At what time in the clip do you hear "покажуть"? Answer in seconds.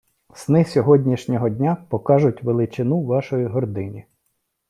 1.89-2.43